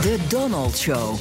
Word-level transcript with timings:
De 0.00 0.18
Donald 0.28 0.76
Show. 0.76 1.14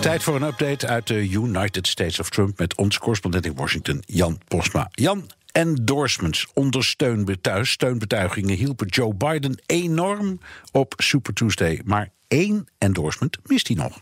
Tijd 0.00 0.22
voor 0.22 0.36
een 0.36 0.42
update 0.42 0.86
uit 0.86 1.06
de 1.06 1.28
United 1.28 1.86
States 1.86 2.20
of 2.20 2.30
Trump 2.30 2.58
met 2.58 2.76
ons 2.76 2.98
correspondent 2.98 3.46
in 3.46 3.54
Washington, 3.54 4.02
Jan 4.06 4.38
Posma. 4.48 4.88
Jan, 4.90 5.30
endorsements, 5.52 6.46
ondersteunbetuigingen, 6.54 7.66
steunbetuigingen 7.66 8.56
hielpen 8.56 8.86
Joe 8.86 9.14
Biden 9.14 9.62
enorm 9.66 10.40
op 10.72 10.94
Super 10.96 11.32
Tuesday. 11.32 11.80
Maar 11.84 12.10
één 12.28 12.68
endorsement 12.78 13.38
mist 13.42 13.68
hij 13.68 13.76
nog. 13.76 13.98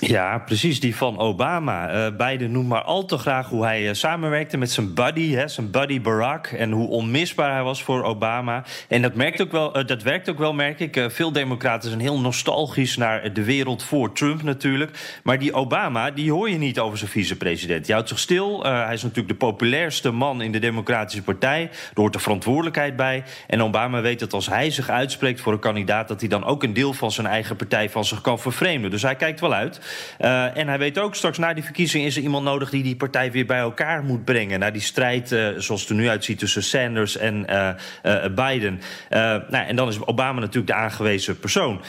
Ja, 0.00 0.38
precies, 0.38 0.80
die 0.80 0.96
van 0.96 1.18
Obama. 1.18 2.10
Uh, 2.18 2.48
noemt 2.48 2.68
maar 2.68 2.82
al 2.82 3.04
te 3.04 3.18
graag 3.18 3.48
hoe 3.48 3.64
hij 3.64 3.82
uh, 3.88 3.92
samenwerkte 3.92 4.56
met 4.56 4.70
zijn 4.70 4.94
buddy, 4.94 5.32
hè, 5.32 5.48
zijn 5.48 5.70
buddy 5.70 6.00
Barack. 6.00 6.46
En 6.46 6.70
hoe 6.70 6.88
onmisbaar 6.88 7.52
hij 7.52 7.62
was 7.62 7.82
voor 7.82 8.02
Obama. 8.02 8.64
En 8.88 9.02
dat, 9.02 9.14
merkt 9.14 9.42
ook 9.42 9.52
wel, 9.52 9.78
uh, 9.78 9.86
dat 9.86 10.02
werkt 10.02 10.30
ook 10.30 10.38
wel, 10.38 10.52
merk 10.54 10.80
ik. 10.80 11.06
veel 11.08 11.32
democraten 11.32 11.88
zijn 11.88 12.00
heel 12.00 12.20
nostalgisch 12.20 12.96
naar 12.96 13.32
de 13.32 13.44
wereld 13.44 13.82
voor 13.82 14.12
Trump 14.12 14.42
natuurlijk. 14.42 15.20
Maar 15.22 15.38
die 15.38 15.52
Obama, 15.52 16.10
die 16.10 16.32
hoor 16.32 16.50
je 16.50 16.58
niet 16.58 16.78
over 16.78 16.98
zijn 16.98 17.10
vicepresident. 17.10 17.84
Die 17.84 17.94
houdt 17.94 18.08
zich 18.08 18.18
stil. 18.18 18.62
hij 18.62 18.94
is 18.94 19.02
natuurlijk 19.02 19.28
de 19.28 19.46
populairste 19.46 20.10
man 20.10 20.42
in 20.42 20.52
de 20.52 20.58
Democratische 20.58 21.22
Partij. 21.22 21.62
Er 21.62 21.70
hoort 22.00 22.12
de 22.12 22.18
verantwoordelijkheid 22.18 22.96
bij. 22.96 23.22
En 23.46 23.62
Obama 23.62 24.00
weet 24.00 24.18
dat 24.18 24.32
als 24.32 24.48
hij 24.48 24.70
zich 24.70 24.88
uitspreekt 24.88 25.40
voor 25.40 25.52
een 25.52 25.58
kandidaat... 25.58 26.08
dat 26.08 26.20
hij 26.20 26.28
dan 26.28 26.44
ook 26.44 26.62
een 26.62 26.74
deel 26.74 26.92
van 26.92 27.12
zijn 27.12 27.26
eigen 27.26 27.56
partij 27.56 27.90
van 27.90 28.04
zich 28.04 28.20
kan 28.20 28.38
vervreemden. 28.38 28.90
Dus 28.90 29.02
hij 29.02 29.16
kijkt 29.16 29.40
wel 29.40 29.54
uit. 29.54 29.80
Uh, 30.20 30.56
en 30.56 30.68
hij 30.68 30.78
weet 30.78 30.98
ook, 30.98 31.14
straks 31.14 31.38
na 31.38 31.54
die 31.54 31.64
verkiezing 31.64 32.04
is 32.04 32.16
er 32.16 32.22
iemand 32.22 32.44
nodig 32.44 32.70
die 32.70 32.82
die 32.82 32.96
partij 32.96 33.32
weer 33.32 33.46
bij 33.46 33.58
elkaar 33.58 34.02
moet 34.02 34.24
brengen. 34.24 34.58
Naar 34.58 34.72
die 34.72 34.82
strijd, 34.82 35.32
uh, 35.32 35.48
zoals 35.56 35.80
het 35.80 35.90
er 35.90 35.96
nu 35.96 36.08
uitziet, 36.08 36.38
tussen 36.38 36.62
Sanders 36.62 37.16
en 37.16 37.46
uh, 37.50 38.24
Biden. 38.34 38.80
nou, 39.10 39.66
en 39.66 39.76
dan 39.76 39.88
is 39.88 40.00
Obama 40.00 40.40
natuurlijk 40.40 40.66
de 40.66 40.74
aangewezen 40.74 41.38
persoon. 41.38 41.80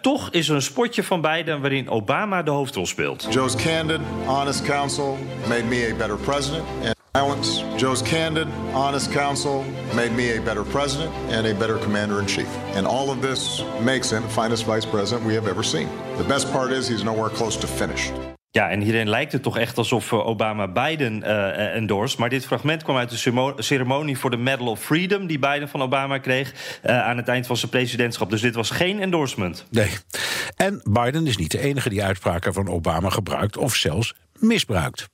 toch 0.00 0.30
is 0.30 0.48
er 0.48 0.54
een 0.54 0.62
spotje 0.62 1.02
van 1.02 1.20
Biden 1.20 1.60
waarin 1.60 1.88
Obama 1.88 2.42
de 2.42 2.50
hoofdrol 2.50 2.86
speelt. 2.86 3.26
Joe's 3.30 3.56
candid, 3.56 4.00
honest 4.26 4.62
counsel 4.62 5.18
made 5.48 5.64
me 5.64 5.88
a 5.92 5.96
better 5.96 6.16
president. 6.16 6.98
Violence. 7.12 7.64
Joe's 7.76 8.02
candid, 8.02 8.46
honest 8.72 9.10
counsel 9.10 9.64
made 9.94 10.12
me 10.12 10.36
a 10.36 10.40
better 10.40 10.64
president 10.64 11.12
and 11.30 11.46
a 11.46 11.54
better 11.54 11.78
commander 11.78 12.20
in 12.20 12.26
chief. 12.26 12.48
And 12.76 12.86
all 12.86 13.10
of 13.10 13.20
this 13.20 13.64
makes 13.80 14.10
him 14.10 14.22
the 14.22 14.28
finest 14.28 14.64
vice 14.64 14.86
president 14.86 15.26
we 15.26 15.34
have 15.34 15.50
ever 15.50 15.64
seen. 15.64 15.88
The 16.16 16.24
best 16.24 16.52
part 16.52 16.70
is 16.70 16.88
he's 16.88 17.02
nowhere 17.02 17.30
close 17.30 17.58
to 17.58 17.66
finished. 17.66 18.12
Ja, 18.50 18.70
en 18.70 18.80
hierin 18.80 19.08
lijkt 19.08 19.32
het 19.32 19.42
toch 19.42 19.58
echt 19.58 19.78
alsof 19.78 20.12
Obama 20.12 20.68
Biden 20.68 21.22
uh, 21.22 21.74
endorst. 21.74 22.18
Maar 22.18 22.28
dit 22.28 22.46
fragment 22.46 22.82
kwam 22.82 22.96
uit 22.96 23.10
de 23.10 23.62
ceremonie 23.62 24.18
voor 24.18 24.30
de 24.30 24.36
Medal 24.36 24.66
of 24.66 24.80
Freedom... 24.80 25.26
die 25.26 25.38
Biden 25.38 25.68
van 25.68 25.82
Obama 25.82 26.18
kreeg 26.18 26.52
uh, 26.86 27.02
aan 27.02 27.16
het 27.16 27.28
eind 27.28 27.46
van 27.46 27.56
zijn 27.56 27.70
presidentschap. 27.70 28.30
Dus 28.30 28.40
dit 28.40 28.54
was 28.54 28.70
geen 28.70 29.00
endorsement. 29.00 29.64
Nee. 29.70 29.90
En 30.56 30.80
Biden 30.90 31.26
is 31.26 31.36
niet 31.36 31.50
de 31.50 31.60
enige 31.60 31.88
die 31.88 32.04
uitspraken 32.04 32.52
van 32.52 32.68
Obama 32.68 33.10
gebruikt... 33.10 33.56
of 33.56 33.74
zelfs 33.74 34.14
misbruikt. 34.38 35.08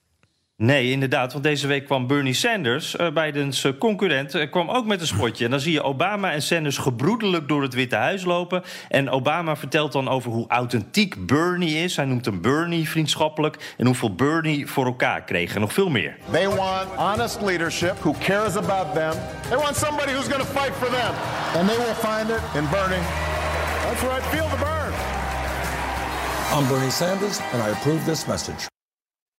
Nee, 0.63 0.91
inderdaad. 0.91 1.33
Want 1.33 1.45
deze 1.45 1.67
week 1.67 1.85
kwam 1.85 2.07
Bernie 2.07 2.35
Sanders, 2.35 2.97
uh, 2.97 3.11
Bidens 3.11 3.65
uh, 3.65 3.73
concurrent, 3.79 4.35
uh, 4.35 4.51
kwam 4.51 4.71
ook 4.71 4.87
met 4.87 5.01
een 5.01 5.07
spotje. 5.07 5.45
En 5.45 5.51
dan 5.51 5.61
zie 5.61 5.73
je 5.73 5.83
Obama 5.83 6.33
en 6.33 6.43
Sanders 6.43 6.79
gebroedelijk 6.79 7.49
door 7.49 7.63
het 7.63 7.75
Witte 7.75 7.97
Huis 7.97 8.25
lopen. 8.25 8.63
En 8.89 9.11
Obama 9.11 9.57
vertelt 9.57 9.93
dan 9.93 10.09
over 10.09 10.31
hoe 10.31 10.49
authentiek 10.49 11.27
Bernie 11.27 11.77
is. 11.77 11.97
Hij 11.97 12.05
noemt 12.05 12.25
hem 12.25 12.41
Bernie 12.41 12.89
vriendschappelijk. 12.89 13.75
En 13.77 13.87
hoeveel 13.87 14.15
Bernie 14.15 14.67
voor 14.67 14.87
elkaar 14.87 15.25
kreeg. 15.25 15.55
En 15.55 15.61
nog 15.61 15.73
veel 15.73 15.89
meer. 15.89 16.17
They 16.31 16.49
want 16.49 16.89
honest 16.97 17.41
leadership 17.41 17.99
who 17.99 18.15
cares 18.21 18.57
about 18.57 18.95
them. 18.95 19.13
They 19.49 19.59
want 19.59 19.77
somebody 19.77 20.13
who's 20.13 20.29
going 20.29 20.43
to 20.43 20.61
fight 20.61 20.73
for 20.77 20.89
them. 20.89 21.15
And 21.57 21.69
they 21.69 21.77
will 21.77 21.95
find 21.95 22.31
it 22.31 22.41
in 22.55 22.69
Bernie. 22.71 23.05
That's 23.83 24.03
right, 24.03 24.23
feel 24.23 24.49
the 24.49 24.57
burn. 24.57 24.93
I'm 26.53 26.69
Bernie 26.69 26.91
Sanders 26.91 27.41
and 27.53 27.63
I 27.63 27.69
approve 27.69 28.05
this 28.05 28.27
message. 28.27 28.76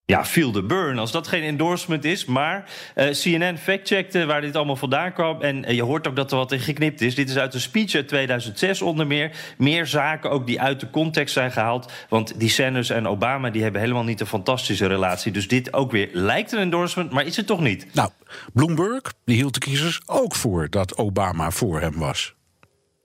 Ja, 0.09 0.25
feel 0.25 0.51
the 0.51 0.63
burn, 0.63 0.99
als 0.99 1.11
dat 1.11 1.27
geen 1.27 1.43
endorsement 1.43 2.05
is. 2.05 2.25
Maar 2.25 2.69
uh, 2.95 3.09
CNN 3.09 3.57
factcheckte 3.57 4.25
waar 4.25 4.41
dit 4.41 4.55
allemaal 4.55 4.75
vandaan 4.75 5.13
kwam. 5.13 5.41
En 5.41 5.63
uh, 5.63 5.75
je 5.75 5.83
hoort 5.83 6.07
ook 6.07 6.15
dat 6.15 6.31
er 6.31 6.37
wat 6.37 6.51
in 6.51 6.59
geknipt 6.59 7.01
is. 7.01 7.15
Dit 7.15 7.29
is 7.29 7.37
uit 7.37 7.53
een 7.53 7.59
speech 7.59 7.95
uit 7.95 8.07
2006 8.07 8.81
onder 8.81 9.07
meer. 9.07 9.31
Meer 9.57 9.85
zaken 9.85 10.31
ook 10.31 10.47
die 10.47 10.61
uit 10.61 10.79
de 10.79 10.89
context 10.89 11.33
zijn 11.33 11.51
gehaald. 11.51 11.91
Want 12.09 12.39
die 12.39 12.49
Sanders 12.49 12.89
en 12.89 13.07
Obama 13.07 13.49
die 13.49 13.63
hebben 13.63 13.81
helemaal 13.81 14.03
niet 14.03 14.19
een 14.19 14.27
fantastische 14.27 14.87
relatie. 14.87 15.31
Dus 15.31 15.47
dit 15.47 15.73
ook 15.73 15.91
weer 15.91 16.09
lijkt 16.13 16.51
een 16.51 16.59
endorsement, 16.59 17.11
maar 17.11 17.25
is 17.25 17.37
het 17.37 17.47
toch 17.47 17.61
niet? 17.61 17.87
Nou, 17.93 18.09
Bloomberg 18.53 19.13
die 19.25 19.35
hield 19.35 19.53
de 19.53 19.59
kiezers 19.59 20.01
ook 20.05 20.35
voor 20.35 20.69
dat 20.69 20.97
Obama 20.97 21.51
voor 21.51 21.81
hem 21.81 21.97
was. 21.97 22.36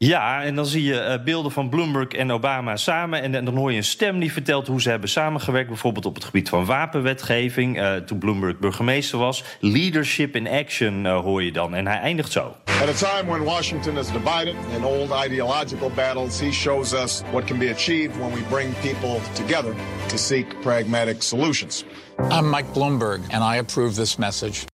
Ja, 0.04 0.42
en 0.42 0.54
dan 0.54 0.66
zie 0.66 0.82
je 0.82 0.94
uh, 1.18 1.24
beelden 1.24 1.52
van 1.52 1.68
Bloomberg 1.68 2.08
en 2.08 2.32
Obama 2.32 2.76
samen. 2.76 3.22
En, 3.22 3.34
en, 3.34 3.44
dan 3.44 3.56
hoor 3.56 3.70
je 3.70 3.76
een 3.76 3.84
stem 3.84 4.18
die 4.20 4.32
vertelt 4.32 4.66
hoe 4.66 4.80
ze 4.80 4.90
hebben 4.90 5.08
samengewerkt. 5.08 5.68
Bijvoorbeeld 5.68 6.06
op 6.06 6.14
het 6.14 6.24
gebied 6.24 6.48
van 6.48 6.64
wapenwetgeving. 6.64 7.78
Uh, 7.78 7.96
toen 7.96 8.18
Bloomberg 8.18 8.58
burgemeester 8.58 9.18
was. 9.18 9.44
Leadership 9.60 10.36
in 10.36 10.48
action 10.48 11.04
uh, 11.04 11.20
hoor 11.20 11.42
je 11.42 11.52
dan. 11.52 11.74
En 11.74 11.86
hij 11.86 11.98
eindigt 11.98 12.32
zo. 12.32 12.56
At 12.64 13.02
a 13.02 13.14
time 13.14 13.30
when 13.30 13.42
Washington 13.44 13.98
is 13.98 14.06
divided 14.06 14.54
in 14.76 14.84
old 14.84 15.10
ideological 15.26 15.90
battles, 15.94 16.40
he 16.40 16.52
shows 16.52 16.92
us 16.92 17.22
what 17.30 17.44
can 17.44 17.58
be 17.58 17.70
achieved 17.70 18.18
when 18.18 18.32
we 18.32 18.40
bring 18.50 18.74
people 18.80 19.20
together 19.34 19.74
to 20.06 20.16
seek 20.16 20.60
pragmatic 20.60 21.22
solutions. 21.22 21.84
I'm 22.30 22.50
Mike 22.50 22.72
Bloomberg 22.74 23.20
and 23.30 23.54
I 23.54 23.58
approve 23.58 23.94
this 23.94 24.16
message. 24.18 24.71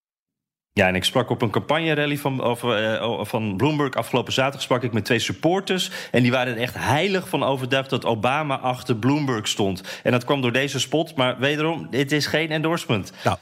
Ja, 0.79 0.87
en 0.87 0.95
ik 0.95 1.05
sprak 1.05 1.31
op 1.31 1.43
een 1.43 1.51
campagne-rally 1.51 2.17
van, 2.17 2.57
uh, 2.65 3.25
van 3.25 3.57
Bloomberg. 3.57 3.95
Afgelopen 3.95 4.33
zaterdag 4.33 4.63
sprak 4.63 4.83
ik 4.83 4.93
met 4.93 5.05
twee 5.05 5.19
supporters. 5.19 5.91
En 6.11 6.23
die 6.23 6.31
waren 6.31 6.55
er 6.55 6.61
echt 6.61 6.75
heilig 6.75 7.29
van 7.29 7.43
overtuigd 7.43 7.91
dat 7.91 8.05
Obama 8.05 8.59
achter 8.59 8.97
Bloomberg 8.97 9.49
stond. 9.49 9.83
En 10.03 10.13
dat 10.13 10.25
kwam 10.25 10.41
door 10.41 10.53
deze 10.53 10.81
spot. 10.81 11.17
Maar 11.17 11.39
wederom, 11.39 11.87
dit 11.91 12.13
is 12.13 12.27
geen 12.27 12.51
endorsement. 12.51 13.13
Nou, 13.25 13.37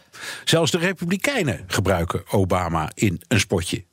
zelfs 0.44 0.70
de 0.70 0.78
Republikeinen 0.78 1.64
gebruiken 1.66 2.22
Obama 2.30 2.90
in 2.94 3.22
een 3.28 3.40
spotje. 3.40 3.84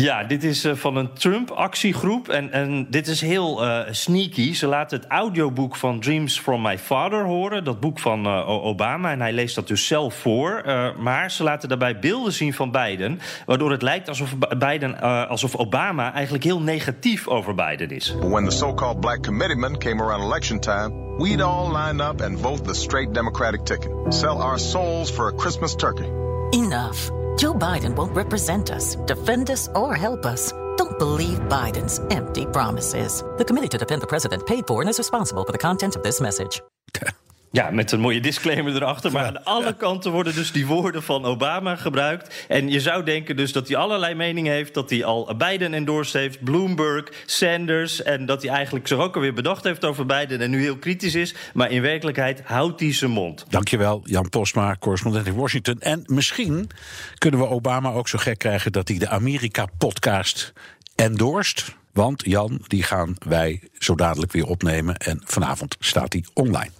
Ja, 0.00 0.24
dit 0.24 0.44
is 0.44 0.64
uh, 0.64 0.74
van 0.74 0.96
een 0.96 1.12
Trump-actiegroep. 1.12 2.28
En, 2.28 2.52
en 2.52 2.86
dit 2.90 3.06
is 3.06 3.20
heel 3.20 3.64
uh, 3.64 3.80
sneaky. 3.90 4.54
Ze 4.54 4.66
laten 4.66 4.98
het 4.98 5.08
audioboek 5.08 5.76
van 5.76 6.00
Dreams 6.00 6.40
from 6.40 6.62
My 6.62 6.78
Father 6.78 7.24
horen. 7.24 7.64
Dat 7.64 7.80
boek 7.80 7.98
van 7.98 8.26
uh, 8.26 8.48
Obama. 8.48 9.10
En 9.10 9.20
hij 9.20 9.32
leest 9.32 9.54
dat 9.54 9.68
dus 9.68 9.86
zelf 9.86 10.14
voor. 10.14 10.62
maar 10.98 11.30
ze 11.30 11.42
laten 11.42 11.68
daarbij 11.68 11.98
beelden 11.98 12.32
zien 12.32 12.54
van 12.54 12.70
Biden. 12.70 13.20
Waardoor 13.46 13.70
het 13.70 13.82
lijkt 13.82 14.08
alsof, 14.08 14.34
Biden, 14.58 15.00
alsof 15.28 15.56
Obama 15.56 16.12
eigenlijk 16.12 16.44
heel 16.44 16.60
negatief 16.60 17.28
over 17.28 17.54
Biden 17.54 17.90
is. 17.90 18.14
When 18.20 18.44
the 18.44 18.50
so-called 18.56 19.00
black 19.00 19.22
committeemen 19.22 19.78
came 19.78 20.02
around 20.02 20.22
election 20.22 20.60
time... 20.60 21.16
we'd 21.18 21.40
all 21.40 21.72
line 21.72 22.08
up 22.08 22.20
and 22.20 22.40
vote 22.40 22.64
the 22.64 22.74
straight 22.74 23.14
Democratic 23.14 23.64
ticket. 23.64 23.90
Sell 24.08 24.40
our 24.40 24.58
souls 24.58 25.10
for 25.10 25.28
a 25.28 25.32
Christmas 25.36 25.74
turkey. 25.74 26.08
Enough. 26.50 27.19
Joe 27.36 27.54
Biden 27.54 27.96
won't 27.96 28.14
represent 28.14 28.70
us, 28.70 28.96
defend 29.06 29.50
us, 29.50 29.68
or 29.74 29.96
help 29.96 30.26
us. 30.26 30.52
Don't 30.76 30.98
believe 30.98 31.38
Biden's 31.48 31.98
empty 32.10 32.46
promises. 32.46 33.22
The 33.38 33.44
committee 33.44 33.68
to 33.68 33.78
defend 33.78 34.02
the 34.02 34.06
president 34.06 34.46
paid 34.46 34.66
for 34.66 34.82
and 34.82 34.90
is 34.90 34.98
responsible 34.98 35.44
for 35.44 35.52
the 35.52 35.58
content 35.58 35.96
of 35.96 36.02
this 36.02 36.20
message. 36.20 36.60
Ja, 37.52 37.70
met 37.70 37.92
een 37.92 38.00
mooie 38.00 38.20
disclaimer 38.20 38.74
erachter. 38.74 39.12
Maar 39.12 39.24
aan 39.24 39.44
alle 39.44 39.76
kanten 39.76 40.10
worden 40.12 40.34
dus 40.34 40.52
die 40.52 40.66
woorden 40.66 41.02
van 41.02 41.24
Obama 41.24 41.76
gebruikt. 41.76 42.44
En 42.48 42.68
je 42.68 42.80
zou 42.80 43.04
denken 43.04 43.36
dus 43.36 43.52
dat 43.52 43.68
hij 43.68 43.76
allerlei 43.76 44.14
meningen 44.14 44.52
heeft. 44.52 44.74
Dat 44.74 44.90
hij 44.90 45.04
al 45.04 45.36
Biden 45.36 45.74
endorsed 45.74 46.20
heeft, 46.20 46.44
Bloomberg, 46.44 47.04
Sanders. 47.26 48.02
En 48.02 48.26
dat 48.26 48.42
hij 48.42 48.50
eigenlijk 48.50 48.88
zich 48.88 48.98
ook 48.98 49.14
alweer 49.14 49.32
bedacht 49.32 49.64
heeft 49.64 49.84
over 49.84 50.06
Biden. 50.06 50.40
En 50.40 50.50
nu 50.50 50.60
heel 50.60 50.76
kritisch 50.76 51.14
is. 51.14 51.34
Maar 51.54 51.70
in 51.70 51.82
werkelijkheid 51.82 52.42
houdt 52.44 52.80
hij 52.80 52.92
zijn 52.92 53.10
mond. 53.10 53.44
Dankjewel, 53.48 54.00
Jan 54.04 54.28
Posma, 54.28 54.76
correspondent 54.78 55.26
in 55.26 55.34
Washington. 55.34 55.80
En 55.80 56.02
misschien 56.06 56.70
kunnen 57.18 57.40
we 57.40 57.46
Obama 57.46 57.92
ook 57.92 58.08
zo 58.08 58.18
gek 58.18 58.38
krijgen 58.38 58.72
dat 58.72 58.88
hij 58.88 58.98
de 58.98 59.08
Amerika-podcast 59.08 60.52
endorst. 60.94 61.76
Want 61.92 62.22
Jan, 62.24 62.64
die 62.66 62.82
gaan 62.82 63.14
wij 63.18 63.60
zo 63.78 63.94
dadelijk 63.94 64.32
weer 64.32 64.46
opnemen. 64.46 64.96
En 64.96 65.20
vanavond 65.24 65.76
staat 65.78 66.12
hij 66.12 66.24
online. 66.34 66.79